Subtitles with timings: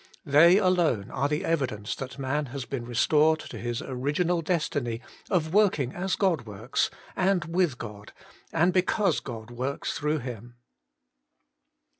[0.25, 4.99] They alone are the evi dence that man has been restored to his original destiny
[5.29, 8.11] of working as God works, and with God,
[8.51, 10.55] and because God works through him.